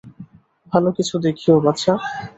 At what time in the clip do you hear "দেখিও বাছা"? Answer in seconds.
1.25-1.93